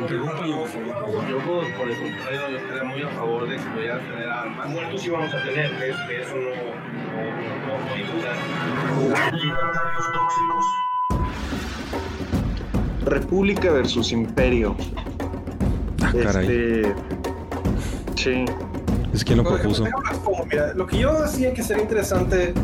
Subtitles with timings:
[0.00, 1.28] Interrúmpalo, por favor.
[1.28, 4.28] Yo, por, por el contrario, yo estaría muy a favor de que vayan a tener
[4.30, 4.68] armas.
[4.70, 6.50] Muertos sí vamos a tener, de, de eso no,
[7.10, 7.22] no,
[7.66, 8.32] no, no hay duda.
[13.04, 14.76] República versus Imperio.
[16.02, 16.46] Ah, caray.
[16.46, 16.94] Este.
[18.16, 18.44] Sí.
[19.12, 19.84] Es quien lo propuso.
[20.46, 22.54] mira, lo que yo decía que sería interesante,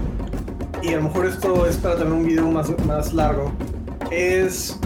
[0.83, 3.53] y a lo mejor esto es para tener un video más, más largo,
[4.11, 4.79] es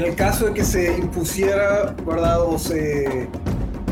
[0.00, 2.40] en el caso de que se impusiera, ¿verdad?
[2.42, 3.28] O se,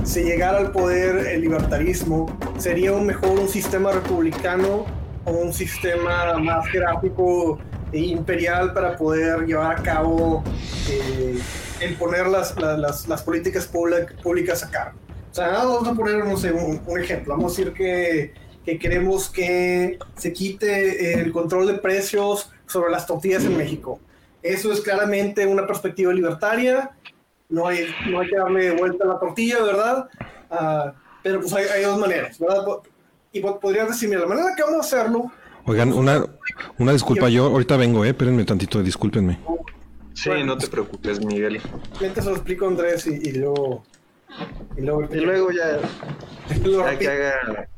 [0.04, 4.86] se llegara al poder el libertarismo, sería un mejor un sistema republicano
[5.26, 7.58] o un sistema más gráfico
[7.92, 10.42] e imperial para poder llevar a cabo
[10.90, 11.38] eh,
[11.80, 14.98] el poner las, la- las, las políticas públicas a cargo.
[15.30, 17.36] O sea, vamos a poner, no sé, un, un ejemplo.
[17.36, 18.32] Vamos a decir que,
[18.64, 24.00] que queremos que se quite el control de precios sobre las tortillas en México.
[24.42, 26.90] Eso es claramente una perspectiva libertaria.
[27.48, 30.08] No hay, no hay que darle vuelta a la tortilla, ¿verdad?
[30.50, 32.64] Ah, pero pues hay, hay dos maneras, ¿verdad?
[33.32, 35.32] Y po- podrías decir, mira, la manera que vamos a hacerlo
[35.64, 36.24] Oigan, una,
[36.78, 39.38] una disculpa, yo ahorita vengo, eh, espérenme tantito, discúlpenme.
[40.14, 41.60] Sí, no te preocupes, Miguel.
[42.00, 43.84] Mientras lo explico a Andrés y, y luego.
[44.76, 45.78] Y luego, Y luego ya,
[46.64, 47.68] lo ya que haga.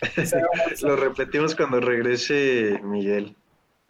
[0.82, 3.34] Lo repetimos cuando regrese Miguel.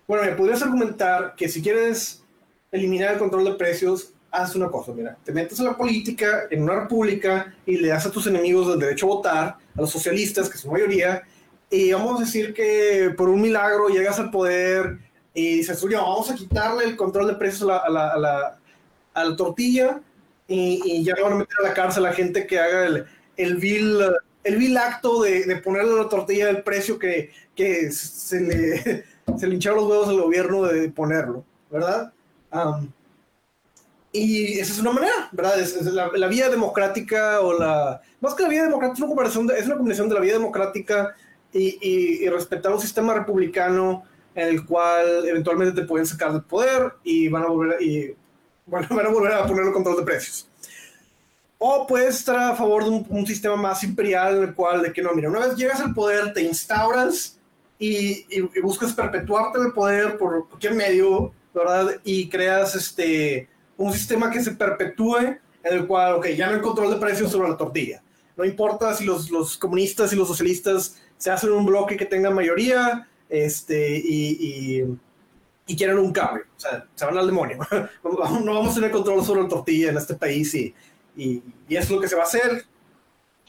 [0.09, 2.25] Bueno, me podrías argumentar que si quieres
[2.73, 6.62] eliminar el control de precios, haz una cosa, mira, te metes a la política en
[6.62, 9.45] una república y le das a tus enemigos el derecho a votar,
[9.77, 11.23] a los socialistas, que son mayoría,
[11.70, 14.98] y vamos a decir que por un milagro llegas al poder
[15.34, 18.19] y dices, oye, vamos a quitarle el control de precios a la, a la, a
[18.19, 18.59] la-
[19.14, 20.01] a la tortilla
[20.47, 23.05] y, y ya van a meter a la cárcel a la gente que haga el,
[23.36, 24.01] el vil...
[24.48, 27.31] El vil acto de, ponerle a la tortilla el precio que,
[27.92, 29.05] se le,
[29.39, 32.14] se los huevos al gobierno de ponerlo, ¿verdad?
[32.51, 32.91] Am,
[34.11, 35.61] y esa es una manera, ¿verdad?
[35.61, 38.01] Es, la, vía democrática o la...
[38.23, 40.33] Más que la vía democrática, es una combinación de, es una combinación de la vía
[40.33, 41.15] democrática
[41.53, 44.05] y, respetar un sistema republicano
[44.35, 48.15] en el cual eventualmente te pueden sacar del poder y van a volver y,
[48.67, 50.48] van a, volver a poner el control de precios.
[51.61, 55.02] O puedes estar a favor de un, sistema más imperial en el cual, de que
[55.02, 57.36] no, mira, una vez llegas al poder, te instauras
[57.79, 57.96] y,
[58.29, 61.97] y- y buscas perpetuarte el poder por cualquier medio, ¿verdad?
[62.05, 65.39] Y creas este, un sistema que se perpetúe en
[65.74, 68.02] el cual, ok, ya no hay control de precios sobre la tortilla.
[68.36, 72.30] No importa si los, los comunistas y los socialistas se hacen un bloque que tenga
[72.30, 74.85] mayoría este, y,
[75.67, 76.45] y quieren un cambio.
[76.57, 77.58] O sea, se van al demonio.
[78.05, 80.74] no vamos a tener control sobre la tortilla en este país y,
[81.18, 82.64] y, y es lo que se va a hacer.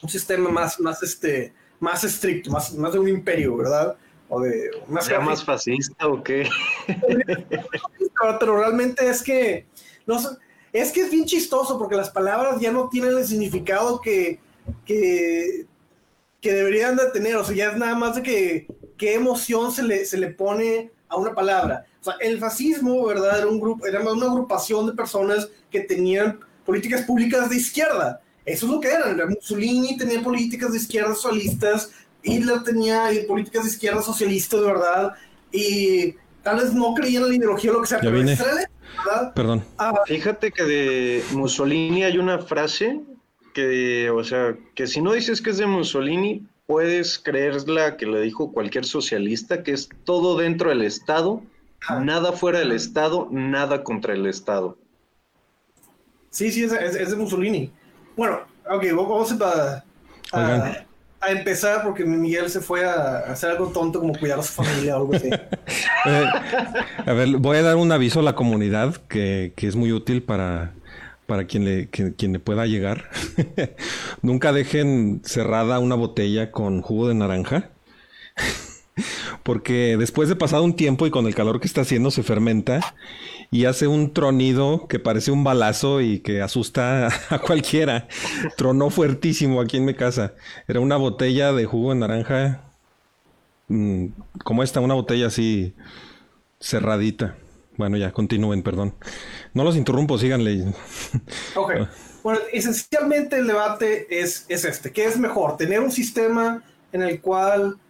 [0.02, 3.96] Un sistema más, más, este, más estricto, más, más de un imperio, ¿verdad?
[4.28, 4.70] O de
[5.00, 6.48] ¿Sea más fascista o qué?
[8.38, 9.66] pero realmente es que
[10.06, 10.18] no
[10.72, 14.38] es que es bien chistoso porque las palabras ya no tienen el significado que,
[14.84, 15.66] que,
[16.40, 17.36] que deberían de tener.
[17.36, 18.66] O sea, ya es nada más de que
[18.96, 21.86] qué emoción se le, se le pone a una palabra.
[22.00, 23.38] O sea, el fascismo, ¿verdad?
[23.38, 26.38] Era, un grupo, era una agrupación de personas que tenían
[26.70, 28.20] políticas públicas de izquierda.
[28.44, 29.18] Eso es lo que eran.
[29.28, 31.90] Mussolini tenía políticas de izquierda socialistas,
[32.22, 35.14] Hitler tenía políticas de izquierda socialistas, ¿verdad?
[35.50, 36.14] Y
[36.44, 39.32] tal vez no creían en la ideología o lo que sea, Ya pero.
[39.34, 39.64] Perdón.
[39.78, 43.00] Ah, Fíjate que de Mussolini hay una frase
[43.52, 48.20] que, o sea, que si no dices que es de Mussolini, puedes creerla que le
[48.20, 51.42] dijo cualquier socialista, que es todo dentro del Estado,
[52.00, 54.78] nada fuera del Estado, nada contra el Estado.
[56.30, 57.72] Sí, sí, es, es- es de Mussolini.
[58.16, 59.84] Bueno, ok, vamos a,
[60.32, 64.96] a, empezar porque Miguel se fue a hacer algo tonto como cuidar a su familia
[64.96, 65.30] o algo así.
[66.06, 66.24] Eh,
[67.04, 70.22] a ver, voy a dar un aviso a la comunidad que, que es muy útil
[70.22, 70.72] para,
[71.26, 73.10] para quien, le, que- quien le pueda llegar.
[74.22, 77.68] Nunca dejen cerrada una botella con jugo de naranja.
[79.50, 82.94] Porque después de pasado un tiempo y con el calor que está haciendo se fermenta
[83.50, 88.06] y hace un tronido que parece un balazo y que asusta a cualquiera.
[88.56, 90.34] Tronó fuertísimo aquí en mi casa.
[90.68, 92.60] Era una botella de jugo de naranja
[93.66, 94.06] mm,
[94.44, 95.74] como esta, una botella así
[96.60, 97.36] cerradita.
[97.76, 98.94] Bueno, ya, continúen, perdón.
[99.52, 100.72] No los interrumpo, síganle.
[101.56, 101.72] Ok.
[102.22, 104.92] Bueno, esencialmente el debate es, es este.
[104.92, 105.56] ¿Qué es mejor?
[105.56, 106.62] ¿Tener un sistema
[106.92, 107.80] en el cual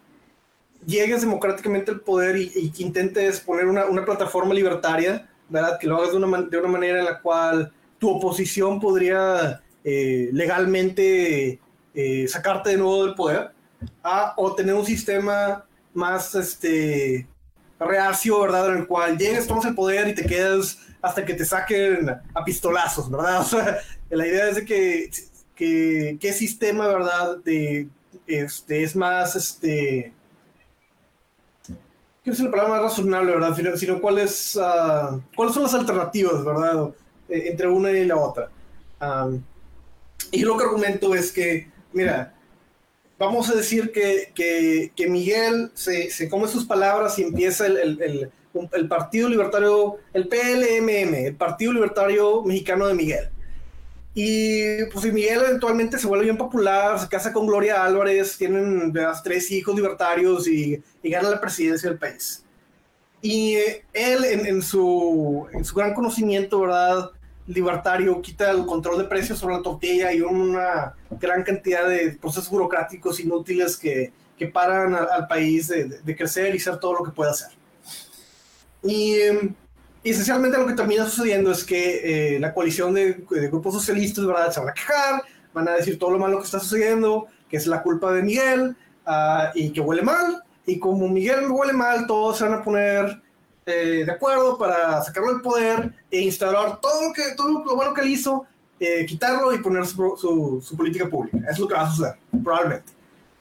[0.86, 5.78] llegues democráticamente al poder y, y que intentes poner una, una, plataforma libertaria, ¿verdad?
[5.78, 10.30] Que lo hagas de una, de una manera en la cual tu oposición podría eh,
[10.32, 11.60] legalmente
[11.94, 13.50] eh, sacarte de nuevo del poder,
[14.36, 17.26] o tener un sistema más este,
[17.78, 18.70] reacio, ¿verdad?
[18.70, 22.44] En el cual llegues, tomas el poder y te quedas hasta que te saquen a
[22.44, 23.40] pistolazos, ¿verdad?
[23.40, 23.78] O sea,
[24.10, 25.10] la idea es de que,
[26.18, 27.38] que sistema, ¿verdad?
[27.38, 27.88] De,
[28.26, 30.12] este, es más, este,
[32.24, 33.54] ¿qué es la palabra más razonable, verdad?
[33.54, 34.58] Sino, sino cuáles,
[35.36, 36.90] cuáles son las alternativas, ¿verdad?
[37.28, 38.50] Eh, entre una y la otra.
[40.30, 42.34] Y lo que argumento es que, mira,
[43.18, 48.00] vamos a decir que, que, que Miguel se, se, come sus palabras y empieza el,
[48.00, 48.30] el,
[48.72, 53.30] el, Partido Libertario, el PLMM, el Partido Libertario Mexicano de Miguel.
[54.14, 58.92] Y pues si Miguel eventualmente se vuelve bien popular, se casa con Gloria Álvarez, tienen
[58.92, 59.20] ¿verdad?
[59.22, 62.44] tres hijos libertarios y, y, gana la presidencia del país.
[63.22, 67.10] Y eh, él en, en, su, en su gran conocimiento, ¿verdad?
[67.46, 72.48] libertario quita el control de precios sobre la tortilla y una gran cantidad de procesos
[72.48, 77.04] burocráticos inútiles que, que paran al, al país de, de, crecer y hacer todo lo
[77.04, 77.50] que puede hacer.
[78.82, 79.16] Y,
[80.02, 84.24] y esencialmente lo que termina sucediendo es que eh, la coalición de, de, grupos socialistas
[84.24, 84.50] ¿verdad?
[84.50, 87.66] se van a quejar, van a decir todo lo malo que está sucediendo, que es
[87.66, 88.76] la culpa de Miguel
[89.06, 90.42] uh, y que huele mal.
[90.64, 93.20] Y como Miguel huele mal, todos se van a poner
[93.66, 97.92] eh, de acuerdo para sacarlo del poder e instalar todo lo, que, todo lo bueno
[97.92, 98.46] que él hizo,
[98.78, 101.38] eh, quitarlo y poner su, su, su, política pública.
[101.38, 102.92] Eso es lo que va a suceder, probablemente.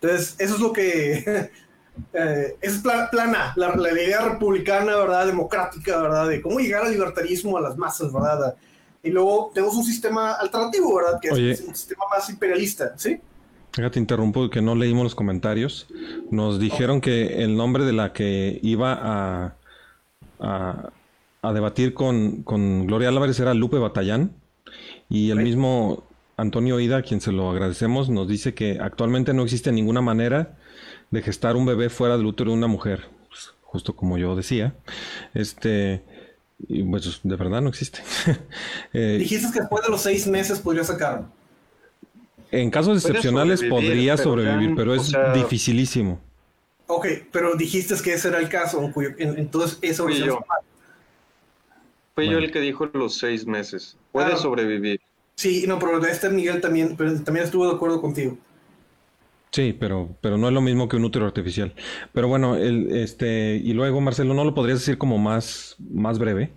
[0.01, 1.51] Entonces, eso es lo que...
[2.13, 5.27] eh, es plan, plan A, la, la, idea republicana, ¿verdad?
[5.27, 6.27] Democrática, ¿verdad?
[6.27, 8.55] De cómo llegar al libertarismo a las masas, ¿verdad?
[9.03, 11.19] Y luego tenemos un sistema alternativo, ¿verdad?
[11.21, 11.51] Que Oye.
[11.51, 13.19] es un sistema más imperialista, ¿sí?
[13.77, 15.87] Ya te interrumpo que no leímos los comentarios.
[16.31, 19.55] Nos dijeron que el nombre de la que iba a
[20.39, 20.91] a,
[21.41, 24.31] a debatir con, con, Gloria Álvarez era Lupe Batallán
[25.09, 26.03] y el mismo
[26.39, 30.57] Antonio Ida, a quien se lo agradecemos, nos dice que actualmente no existe ninguna manera
[31.11, 34.75] de gestar un bebé fuera del útero de una mujer, pues, justo como yo decía.
[35.33, 36.03] Este,
[36.67, 38.01] y pues de verdad no existe.
[38.93, 41.29] eh, Dijiste que después de los seis meses podría sacarlo.
[42.51, 46.19] En casos excepcionales sobrevivir, podría pero sobrevivir, pero es o sea, dificilísimo.
[46.87, 50.39] Ok, pero dijiste que ese era el caso, cuyo, entonces eso fui yo.
[52.15, 52.31] Fui bueno.
[52.31, 53.95] yo el que dijo los seis meses.
[54.11, 54.99] Puede sobrevivir.
[55.39, 58.37] Sí, no, pero este Miguel también, pero también estuvo de acuerdo contigo.
[59.51, 61.73] Sí, pero, pero no es lo mismo que un útero artificial.
[62.11, 66.51] Pero bueno, el, este, y luego, Marcelo, ¿no lo podrías decir como más, más breve?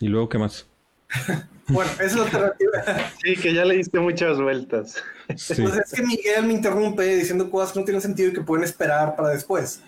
[0.00, 0.66] ¿Y luego qué más?
[1.68, 2.72] bueno, esa es la alternativa.
[3.22, 4.96] Sí, que ya le diste muchas vueltas.
[5.36, 5.62] Sí.
[5.62, 8.64] Pues es que Miguel me interrumpe diciendo cosas que no tienen sentido y que pueden
[8.64, 9.80] esperar para después.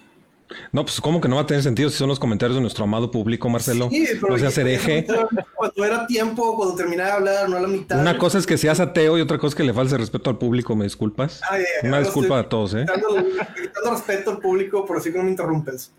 [0.73, 2.85] No, pues ¿cómo que no va a tener sentido si son los comentarios de nuestro
[2.85, 3.89] amado público, Marcelo?
[3.91, 5.07] Sí, pero no seas hereje.
[5.55, 8.01] Cuando era tiempo, cuando terminaba de hablar, no a la mitad.
[8.01, 10.39] Una cosa es que seas ateo y otra cosa es que le falte respeto al
[10.39, 11.41] público, ¿me disculpas?
[11.51, 12.85] Ah, yeah, Una disculpa a todos, ¿eh?
[12.87, 15.93] Dando, respeto al público, por así que no me interrumpes.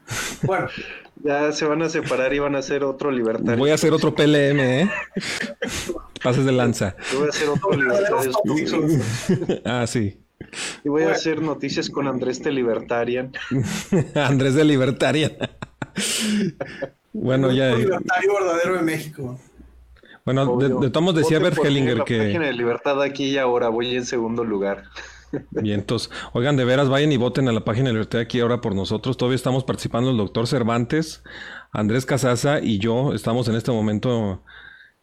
[0.44, 0.68] Bueno.
[1.24, 3.58] Ya se van a separar y van a hacer otro libertario.
[3.58, 4.92] Voy a hacer otro PLM, ¿eh?
[6.24, 6.96] Pases de lanza.
[7.12, 8.32] Yo voy a hacer otro libertario.
[9.66, 10.20] ah, sí.
[10.84, 13.32] Y voy a hacer noticias con Andrés de Libertarian.
[14.16, 15.34] Andrés de Libertarian.
[17.14, 17.72] bueno, ya.
[17.72, 19.40] El libertario verdadero de México.
[20.26, 22.18] Bueno, de, de Tomos decía Bert Hellinger que.
[22.18, 24.84] La página de libertad aquí y ahora voy en segundo lugar.
[25.52, 28.62] Bien, entonces, oigan, de veras, vayan y voten a la página de Libertad aquí ahora
[28.62, 29.18] por nosotros.
[29.18, 31.24] Todavía estamos participando el doctor Cervantes,
[31.72, 33.14] Andrés Casaza y yo.
[33.14, 34.44] Estamos en este momento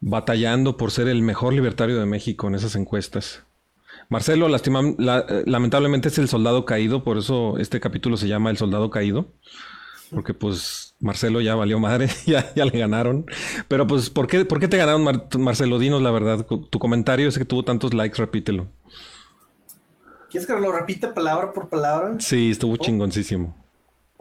[0.01, 3.45] batallando por ser el mejor libertario de México en esas encuestas.
[4.09, 8.57] Marcelo, lastima, la, lamentablemente es el soldado caído, por eso este capítulo se llama El
[8.57, 9.33] soldado caído,
[10.11, 13.27] porque pues Marcelo ya valió madre, ya, ya le ganaron.
[13.69, 15.79] Pero pues, ¿por qué, ¿por qué te ganaron, Mar Marcelo?
[15.79, 18.69] Dinos la verdad, tu comentario ese que tuvo tantos likes, repítelo.
[20.31, 22.17] ¿Quieres que lo repita palabra por palabra?
[22.19, 22.77] Sí, estuvo oh.
[22.77, 23.57] chingoncísimo.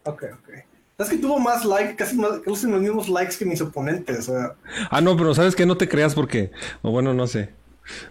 [0.03, 0.49] Ok, ok.
[0.99, 4.29] Es que tuvo más likes, casi, más, casi los mismos likes que mis oponentes.
[4.29, 4.55] O sea.
[4.91, 6.51] Ah, no, pero sabes que no te creas porque,
[6.83, 7.49] o bueno, no sé.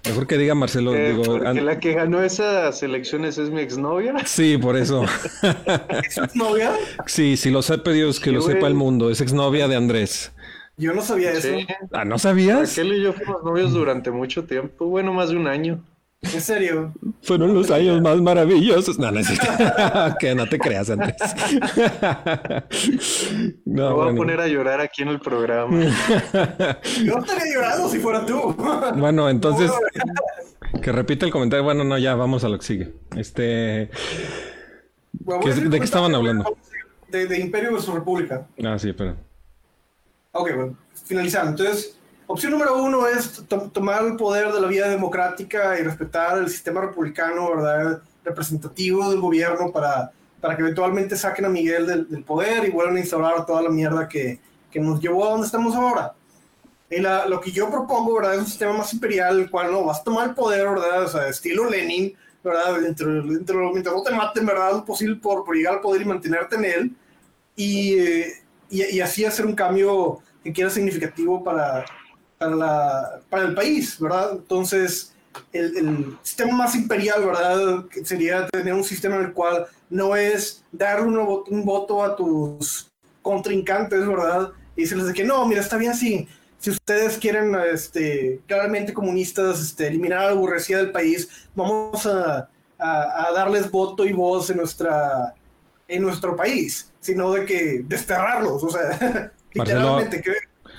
[0.07, 0.95] Mejor que diga Marcelo.
[0.95, 4.15] Eh, digo, porque la que ganó esas elecciones es mi exnovia.
[4.27, 5.05] Sí, por eso.
[6.05, 6.73] ¿Es exnovia?
[7.07, 9.11] Sí, si lo sepa Dios, que sí, lo sepa el mundo.
[9.11, 10.33] Es exnovia de Andrés.
[10.77, 11.49] Yo no sabía eso.
[11.93, 12.77] Ah, ¿no sabías?
[12.77, 14.87] Raquel y yo fuimos novios durante mucho tiempo.
[14.87, 15.83] Bueno, más de un año.
[16.23, 16.93] ¿En serio?
[17.23, 18.99] Fueron los años más maravillosos.
[18.99, 19.29] No, no es
[20.21, 21.17] que no te creas, Andrés.
[23.65, 24.11] no, Me voy bueno.
[24.11, 25.79] a poner a llorar aquí en el programa.
[27.05, 28.55] Yo estaría llorando si fuera tú.
[28.97, 29.71] bueno, entonces,
[30.81, 31.65] que repita el comentario.
[31.65, 32.93] Bueno, no, ya vamos a lo que sigue.
[33.17, 33.91] Este.
[35.13, 36.57] Bueno, ¿qué, ¿De qué estaban hablando?
[37.09, 38.47] de, de Imperio versus República.
[38.65, 39.17] Ah, sí, pero.
[40.33, 41.51] Ok, bueno, finalizando.
[41.51, 41.97] Entonces,
[42.33, 46.49] opción número uno es to- tomar el poder de la vida democrática y respetar el
[46.49, 48.03] sistema republicano, ¿verdad?
[48.25, 50.11] Representativo del gobierno para,
[50.41, 53.69] para que eventualmente saquen a Miguel del, del poder y vuelvan a instaurar toda la
[53.71, 56.15] mierda que, que nos llevó a donde estamos ahora.
[56.91, 58.35] Y la- lo que yo propongo, ¿verdad?
[58.35, 61.05] Es un sistema más imperial, el cual no vas a tomar el poder, ¿verdad?
[61.05, 62.85] O sea, estilo Lenin, ¿verdad?
[62.85, 64.73] Entre, entre, mientras no te maten, ¿verdad?
[64.73, 66.97] Lo posible por, por llegar al poder y mantenerte en él.
[67.57, 68.33] Y, eh,
[68.71, 71.85] y, y así hacer un cambio que quiera significativo para,
[72.43, 74.33] para, la, para el país, ¿verdad?
[74.33, 75.13] Entonces,
[75.53, 77.85] el, el sistema más imperial, ¿verdad?
[78.05, 82.91] Sería tener un sistema en el cual no es dar un, un voto a tus
[83.23, 84.51] contrincantes, ¿verdad?
[84.77, 86.27] Y decirles de que no, mira, está bien si,
[86.59, 93.27] si ustedes quieren, este, claramente comunistas, este, eliminar la burguesía del país, vamos a, a-
[93.29, 95.35] a darles voto y voz en nuestra
[95.89, 100.33] en nuestro país, sino de que desterrarlos, o sea, literalmente, que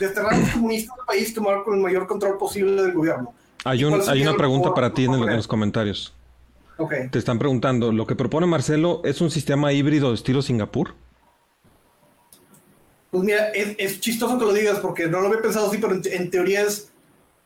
[0.04, 3.34] desterrar a los comunistas del país, tomar con el mayor control posible del gobierno.
[3.66, 6.14] Hay, un, ¿Cuál hay una pregunta para ti en, el- en mejor los comentarios.
[6.78, 6.94] Ok.
[7.12, 10.96] Te están preguntando, ¿lo que propone Marcelo es un sistema híbrido de estilo Singapur?
[13.12, 15.94] Pues mira, es, es chistoso que lo digas porque no lo había pensado así, pero
[15.94, 16.90] en, en teoría es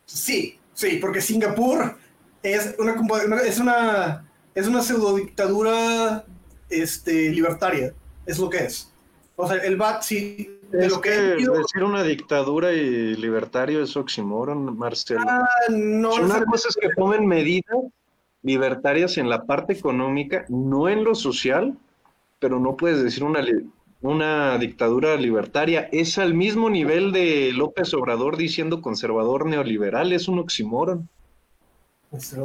[0.06, 1.98] sí, sí, porque Singapur
[2.42, 2.96] es una
[3.42, 6.24] es una es una pseudo dictadura
[6.70, 7.94] este libertaria,
[8.26, 8.92] es lo que es.
[9.36, 12.74] O sea, el BAT sí de Es lo que, que he leído, decir una dictadura
[12.74, 15.21] y libertario es oxímoron, Marcelo.
[15.27, 17.77] ah, no Una no- cosa es que tomen medidas
[18.43, 21.77] libertarias en la parte económica, no en lo social,
[22.39, 23.43] pero no puedes decir una,
[24.01, 25.89] una dictadura libertaria.
[25.91, 31.09] Es al mismo nivel de López Obrador diciendo conservador neoliberal, es un oxímoron.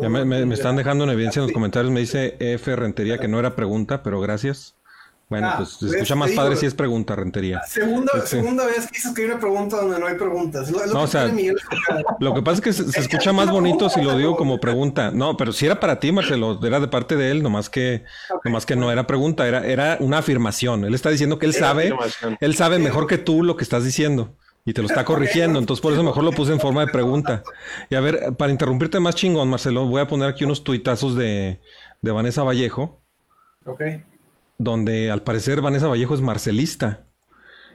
[0.01, 3.19] Ya me, me- me están dejando en evidencia en los comentarios, me dice F Rentería
[3.19, 4.75] que no era pregunta, pero gracias.
[5.33, 7.63] Bueno, Ah, pues se pues, escucha más digo, padre si es pregunta, Rentería.
[7.67, 10.71] Segunda, Este- segunda vez que dices que hay una pregunta donde no hay preguntas.
[10.71, 11.57] Lo- No, que o sea, Miguel.
[12.21, 15.11] Lo que pasa es que se, escucha es más bonito si lo digo como pregunta.
[15.11, 18.05] No, pero si era para ti, Marcelo, era de parte de él, nomás que,
[18.45, 20.85] nomás que no era pregunta, era, era una afirmación.
[20.85, 21.95] Él está diciendo que él sabe,
[22.41, 24.37] él sabe mejor que tú lo que estás diciendo
[24.67, 25.59] y te lo está corrigiendo.
[25.59, 27.43] Entonces, por eso mejor lo puse en forma de pregunta.
[27.89, 31.59] Y a ver, para interrumpirte más chingón, Marcelo, voy a poner aquí unos tuitazos de,
[32.03, 33.01] de Vanessa Vallejo,
[33.65, 33.81] Ok.
[34.63, 37.07] Donde al parecer Vanessa Vallejo es marcelista.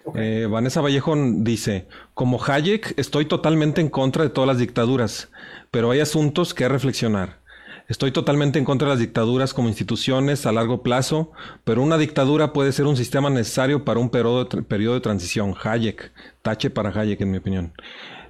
[0.06, 0.16] ok.
[0.18, 5.30] Eh, Vanessa Vallejo dice, como Hayek estoy totalmente en contra de todas las dictaduras,
[5.72, 7.46] pero hay asuntos que reflexionar.
[7.90, 11.32] Estoy totalmente en contra de las dictaduras como instituciones a largo plazo,
[11.64, 15.00] pero una dictadura puede ser un sistema necesario para un periodo de, tra- periodo de
[15.02, 15.56] transición.
[15.64, 17.72] Hayek, tache para Hayek en mi opinión.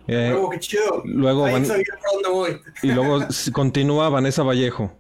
[0.08, 1.02] Eh, Luego, qué chido.
[1.06, 1.66] luego van-
[2.84, 3.20] y luego
[3.52, 4.94] continúa Vanessa Vallejo.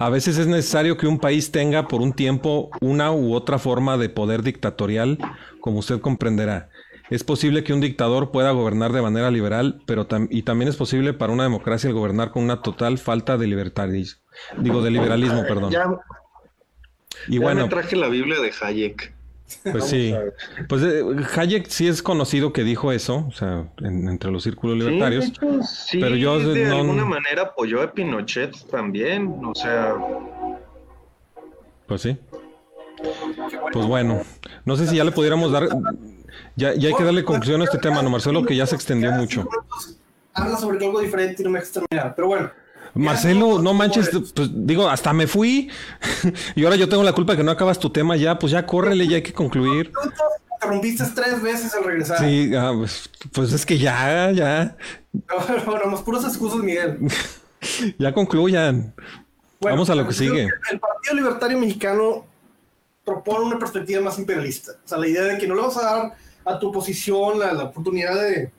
[0.00, 3.98] A veces es necesario que un país tenga por un tiempo una u otra forma
[3.98, 5.18] de poder dictatorial,
[5.60, 6.70] como usted comprenderá.
[7.10, 10.76] Es posible que un dictador pueda gobernar de manera liberal, pero tam- y también es
[10.76, 14.22] posible para una democracia el gobernar con una total falta de libertarismo.
[14.56, 15.70] Digo, de liberalismo, perdón.
[15.70, 15.84] Ya,
[17.28, 19.12] Y ya bueno, me traje la Biblia de Hayek.
[19.70, 20.14] Pues sí.
[20.68, 21.02] Pues eh,
[21.36, 24.90] Hayek sí es conocido que dijo eso, o sea, en- entre los círculos Sí, de
[24.90, 25.24] libertarios.
[25.26, 29.94] hecho, sí, pero yo de no- alguna manera apoyó a Pinochet también, o sea,
[31.86, 32.16] Pues sí.
[33.72, 34.20] Pues bueno,
[34.64, 35.68] no sé si ya le pudiéramos dar,
[36.56, 39.10] ya, ya hay que darle conclusión a este tema, no Marcelo, que ya se extendió
[39.12, 39.48] mucho.
[40.34, 42.14] Habla sobre algo diferente y no me terminar.
[42.14, 42.50] Pero bueno.
[42.94, 45.70] Marcelo, no manches, pues digo, hasta me fui
[46.54, 48.66] y ahora yo tengo la culpa de que no acabas tu tema ya, pues ya
[48.66, 49.92] córrele, ya hay que concluir.
[50.54, 52.18] Interrumpiste tres veces al regresar.
[52.18, 54.76] Sí, ah, pues, pues es que ya, ya,
[55.66, 56.98] Bueno, más puras excusas, Miguel.
[57.98, 58.94] ya concluyan.
[59.60, 60.48] Bueno, Vamos a lo que sigue.
[60.70, 62.26] El Partido Libertario Mexicano
[63.04, 64.72] propone una perspectiva más imperialista.
[64.84, 67.52] O sea, la idea de que no le vas a dar a tu oposición la,
[67.52, 68.50] la oportunidad de,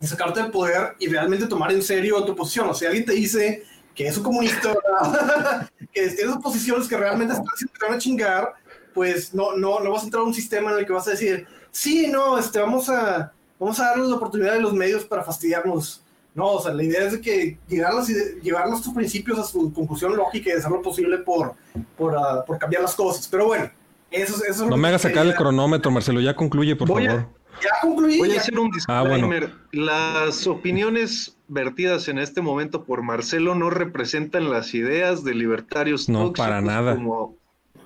[0.00, 2.68] de sacarte del poder y realmente tomar en serio a tu posición.
[2.70, 3.62] O sea, alguien te dice
[3.94, 4.74] que es un comunista,
[5.92, 8.54] que tienes posiciones que realmente están que te van a chingar,
[8.94, 11.10] pues no, no, no vas a entrar a un sistema en el que vas a
[11.10, 15.22] decir, sí, no, este, vamos a, vamos a darles la oportunidad de los medios para
[15.22, 16.02] fastidiarnos.
[16.34, 19.70] No, o sea, la idea es de que llevar, las llevar nuestros principios a su
[19.72, 21.54] conclusión lógica y hacer lo posible por,
[21.98, 23.26] por, ah, por cambiar las cosas.
[23.28, 23.68] Pero bueno,
[24.12, 27.06] eso, es- eso es No me hagas sacar el cronómetro, Marcelo, ya concluye, por Voy
[27.06, 27.39] a- favor.
[27.62, 28.18] Ya concluí.
[28.18, 29.14] Voy a hacer un Ah, bueno.
[29.28, 29.52] disclaimer.
[29.72, 36.26] Las opiniones vertidas en este momento por Marcelo no representan las ideas de libertarios No,
[36.26, 36.94] tóxicos para nada.
[36.94, 37.36] como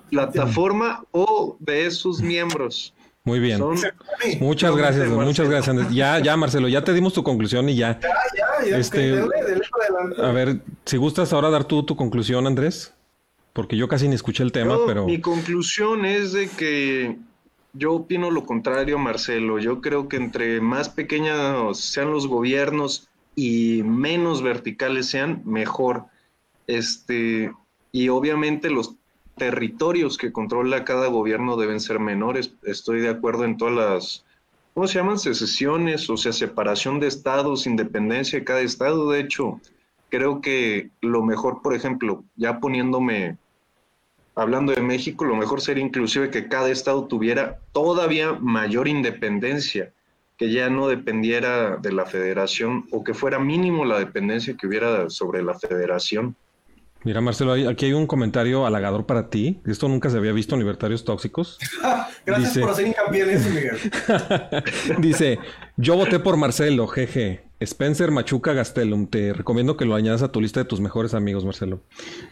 [0.09, 2.93] plataforma o de sus miembros.
[3.23, 3.57] Muy bien.
[3.57, 3.75] Son
[4.39, 5.69] Muchas gracias, muchas gracias.
[5.69, 5.91] Andrés.
[5.93, 7.99] Ya, ya, Marcelo, ya te dimos tu conclusión y ya.
[7.99, 10.21] ya, ya, ya, Este- ok, dele, dele para adelante.
[10.21, 12.93] A ver, si gustas ahora dar tú tu conclusión, Andrés,
[13.53, 17.17] porque yo casi ni escuché el tema, Yo, pero Mi conclusión es de que
[17.77, 19.59] yo opino lo contrario, Marcelo.
[19.59, 26.05] Yo creo que entre más pequeños sean los gobiernos y menos verticales sean, mejor.
[26.67, 27.53] Este,
[27.91, 28.95] y obviamente los
[29.37, 32.53] territorios que controla cada gobierno deben ser menores.
[32.63, 34.25] Estoy de acuerdo en todas las,
[34.73, 35.19] ¿cómo se llaman?
[35.19, 39.11] Secesiones, o sea, separación de estados, independencia de cada estado.
[39.11, 39.59] De hecho,
[40.09, 43.37] creo que lo mejor, por ejemplo, ya poniéndome,
[44.35, 49.91] hablando de México, lo mejor sería inclusive que cada estado tuviera todavía mayor independencia,
[50.37, 55.09] que ya no dependiera de la federación o que fuera mínimo la dependencia que hubiera
[55.09, 56.35] sobre la federación.
[57.05, 59.61] Mira, Marcelo, aquí hay un comentario halagador para ti.
[59.65, 61.59] Esto nunca se había visto en Libertarios Tóxicos.
[62.25, 63.77] Gracias por hacer hincapié en eso, Miguel.
[64.99, 65.39] Dice,
[65.77, 67.44] yo voté por Marcelo, jeje.
[67.59, 71.45] Spencer Machuca Gastelum, te recomiendo que lo añadas a tu lista de tus mejores amigos,
[71.45, 71.81] Marcelo.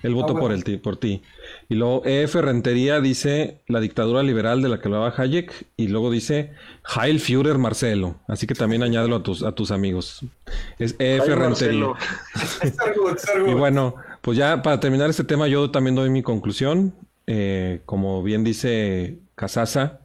[0.04, 1.24] Él votó ah, por, el, por ti.
[1.70, 5.68] Y luego EF Rentería dice la dictadura liberal de la que hablaba Hayek.
[5.78, 6.52] Y luego dice
[6.96, 8.16] Heil Führer Marcelo.
[8.28, 10.26] Así que también añádelo a tus, a tus amigos.
[10.78, 11.88] Es EF Rentería.
[13.48, 16.94] y bueno, pues ya para terminar este tema, yo también doy mi conclusión.
[17.26, 20.02] Eh, como bien dice Casasa,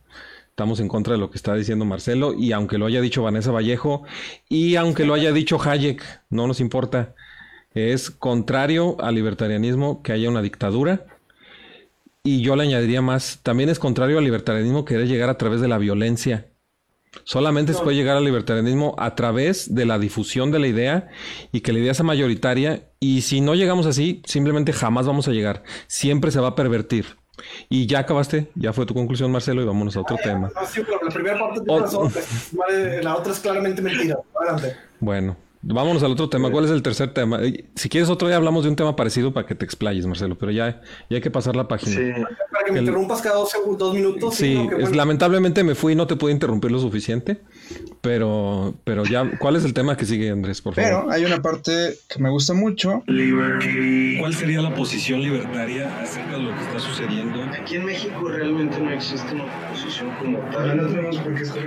[0.59, 3.53] Estamos en contra de lo que está diciendo Marcelo y aunque lo haya dicho Vanessa
[3.53, 4.03] Vallejo
[4.49, 7.15] y aunque lo haya dicho Hayek, no nos importa.
[7.75, 11.07] Es contrario al libertarianismo que haya una dictadura.
[12.25, 15.69] Y yo le añadiría más, también es contrario al libertarianismo querer llegar a través de
[15.69, 16.49] la violencia.
[17.23, 21.09] Solamente se puede llegar al libertarianismo a través de la difusión de la idea
[21.53, 22.91] y que la idea sea mayoritaria.
[22.99, 25.63] Y si no llegamos así, simplemente jamás vamos a llegar.
[25.87, 27.07] Siempre se va a pervertir.
[27.69, 30.51] Y ya acabaste, ya fue tu conclusión, Marcelo, y vámonos a otro ah, tema.
[30.55, 32.13] No, sí, pero la primera parte razón,
[33.03, 34.19] la otra es claramente mentira.
[34.41, 34.77] Adelante.
[35.01, 36.51] Bueno, vámonos al otro tema.
[36.51, 37.41] ¿Cuál es el tercer tema?
[37.75, 40.53] Si quieres otro día hablamos de un tema parecido para que te explayes, Marcelo, pero
[40.53, 41.97] ya, ya hay que pasar la página.
[41.97, 42.23] Sí.
[42.53, 44.35] Para que me interrumpas cada dos, dos minutos.
[44.35, 47.41] Sí, lamentablemente me fui y no te pude interrumpir lo suficiente,
[48.01, 50.91] pero, pero ya, ¿cuál es el tema que sigue, Andrés, por favor?
[50.91, 53.03] Pero hay una parte que me gusta mucho.
[53.07, 57.43] ¿Cuál sería la posición libertaria acerca de lo que está sucediendo?
[57.61, 60.77] Aquí en México realmente no existe una posición como tal.
[60.77, 61.67] No tenemos por qué estar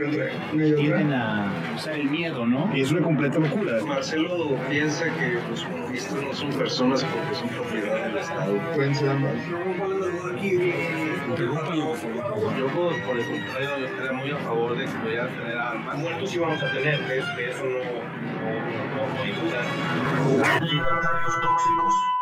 [0.52, 2.72] Tienden a usar el miedo, ¿no?
[2.76, 3.80] Y es una completa locura.
[3.92, 8.58] Marcelo piensa que los comunistas no son personas porque son propiedad del Estado.
[8.74, 9.34] Pueden ser ambas.
[9.48, 9.56] Yo,
[13.06, 15.98] por el contrario, yo estaría muy a favor de que pudieran tener armas.
[15.98, 17.18] Muertos sí vamos a tener, que,
[17.50, 17.80] eso no,
[18.40, 18.52] no,
[18.96, 20.60] no, no hay duda.
[20.62, 22.21] Libertarios tóxicos.